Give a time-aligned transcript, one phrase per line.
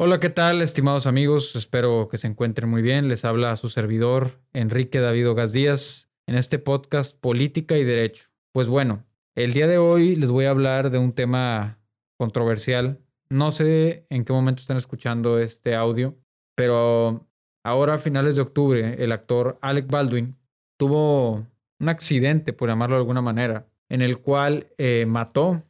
[0.00, 1.56] Hola, ¿qué tal, estimados amigos?
[1.56, 3.08] Espero que se encuentren muy bien.
[3.08, 8.26] Les habla su servidor, Enrique David Ogas Díaz, en este podcast Política y Derecho.
[8.52, 11.80] Pues bueno, el día de hoy les voy a hablar de un tema
[12.16, 13.00] controversial.
[13.28, 16.16] No sé en qué momento están escuchando este audio,
[16.54, 17.26] pero
[17.64, 20.36] ahora a finales de octubre, el actor Alec Baldwin
[20.76, 21.44] tuvo
[21.80, 25.64] un accidente, por llamarlo de alguna manera, en el cual eh, mató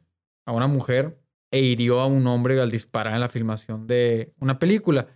[0.45, 1.18] a una mujer
[1.51, 5.07] e hirió a un hombre al disparar en la filmación de una película.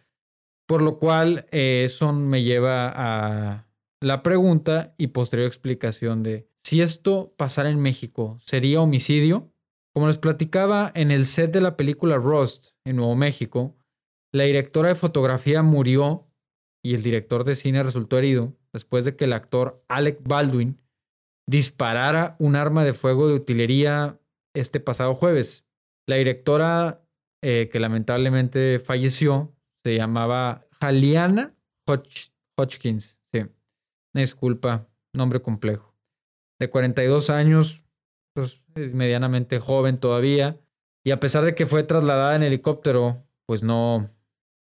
[0.66, 3.68] Por lo cual, eh, eso me lleva a
[4.02, 9.52] la pregunta y posterior explicación de si esto pasara en México, ¿sería homicidio?
[9.94, 13.76] Como les platicaba en el set de la película Rust en Nuevo México,
[14.32, 16.28] la directora de fotografía murió
[16.84, 20.82] y el director de cine resultó herido después de que el actor Alec Baldwin
[21.48, 24.20] disparara un arma de fuego de utilería
[24.56, 25.66] este pasado jueves.
[26.08, 27.04] La directora
[27.42, 29.54] eh, que lamentablemente falleció
[29.84, 31.54] se llamaba Jaliana
[31.88, 33.18] Hodgkins.
[33.34, 33.42] Sí,
[34.14, 35.94] disculpa, nombre complejo.
[36.60, 37.84] De 42 años,
[38.34, 40.60] pues medianamente joven todavía.
[41.06, 44.10] Y a pesar de que fue trasladada en helicóptero, pues no,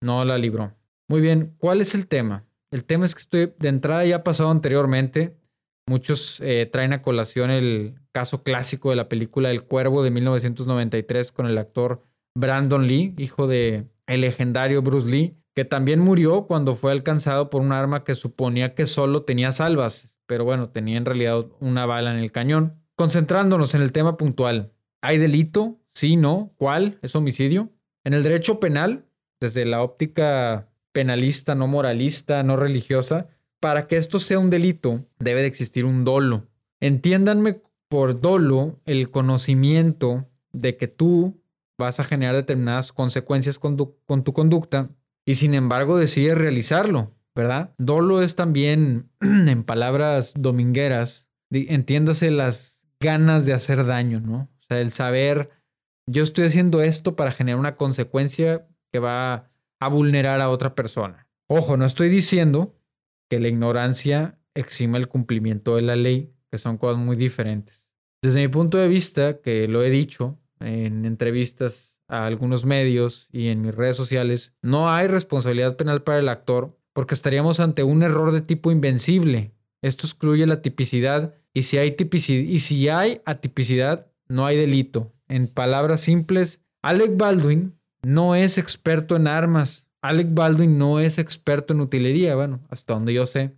[0.01, 0.73] no la libró.
[1.09, 2.45] Muy bien, ¿cuál es el tema?
[2.71, 5.35] El tema es que estoy, de entrada ya pasado anteriormente.
[5.89, 11.31] Muchos eh, traen a colación el caso clásico de la película El Cuervo de 1993
[11.31, 12.03] con el actor
[12.35, 17.63] Brandon Lee, hijo de el legendario Bruce Lee, que también murió cuando fue alcanzado por
[17.63, 22.11] un arma que suponía que solo tenía salvas, pero bueno, tenía en realidad una bala
[22.11, 22.75] en el cañón.
[22.95, 25.79] Concentrándonos en el tema puntual, ¿hay delito?
[25.91, 26.53] Sí, no.
[26.57, 26.99] ¿Cuál?
[27.01, 27.71] ¿Es homicidio?
[28.03, 29.05] En el derecho penal,
[29.39, 33.29] desde la óptica penalista, no moralista, no religiosa,
[33.59, 36.47] para que esto sea un delito, debe de existir un dolo.
[36.79, 41.41] Entiéndanme por dolo el conocimiento de que tú
[41.77, 44.89] vas a generar determinadas consecuencias con tu, con tu conducta
[45.25, 47.73] y sin embargo decides realizarlo, ¿verdad?
[47.77, 54.49] Dolo es también, en palabras domingueras, entiéndase las ganas de hacer daño, ¿no?
[54.59, 55.49] O sea, el saber,
[56.05, 61.27] yo estoy haciendo esto para generar una consecuencia que va a vulnerar a otra persona.
[61.47, 62.78] Ojo, no estoy diciendo
[63.29, 67.89] que la ignorancia exima el cumplimiento de la ley, que son cosas muy diferentes.
[68.21, 73.47] Desde mi punto de vista, que lo he dicho en entrevistas a algunos medios y
[73.47, 78.03] en mis redes sociales, no hay responsabilidad penal para el actor porque estaríamos ante un
[78.03, 79.53] error de tipo invencible.
[79.81, 85.13] Esto excluye la tipicidad tipicidad, y si hay atipicidad, no hay delito.
[85.27, 89.85] En palabras simples, Alec Baldwin no es experto en armas.
[90.01, 92.35] Alec Baldwin no es experto en utilería.
[92.35, 93.55] Bueno, hasta donde yo sé.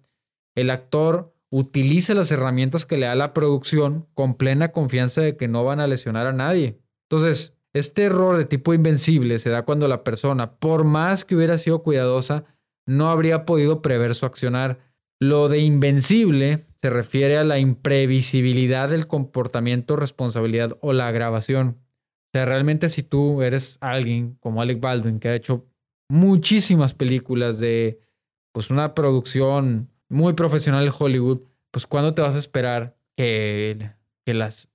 [0.56, 5.48] El actor utiliza las herramientas que le da la producción con plena confianza de que
[5.48, 6.80] no van a lesionar a nadie.
[7.10, 11.58] Entonces, este error de tipo invencible se da cuando la persona, por más que hubiera
[11.58, 12.46] sido cuidadosa,
[12.86, 14.80] no habría podido prever su accionar.
[15.20, 21.78] Lo de invencible se refiere a la imprevisibilidad del comportamiento, responsabilidad o la agravación.
[21.80, 25.66] O sea, realmente si tú eres alguien como Alec Baldwin, que ha hecho
[26.12, 28.02] muchísimas películas de
[28.52, 33.92] pues una producción muy profesional de Hollywood, pues ¿cuándo te vas a esperar que,
[34.26, 34.68] que las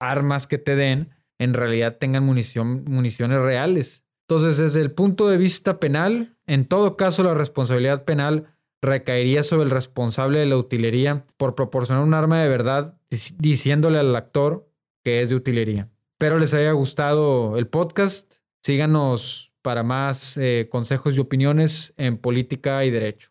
[0.00, 4.02] armas que te den en realidad tengan munición, municiones reales?
[4.26, 8.46] Entonces, desde el punto de vista penal, en todo caso la responsabilidad penal
[8.80, 12.98] recaería sobre el responsable de la utilería por proporcionar un arma de verdad
[13.36, 14.70] diciéndole al actor
[15.04, 15.90] que es de utilería.
[16.12, 18.36] Espero les haya gustado el podcast.
[18.62, 23.28] Síganos para más eh, consejos y opiniones en política y derecho.